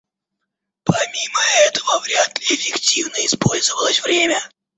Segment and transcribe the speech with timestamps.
[0.83, 4.41] Помимо этого, вряд ли эффективно использовалось время.